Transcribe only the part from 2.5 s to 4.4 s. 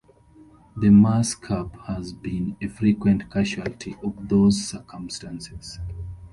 a frequent casualty of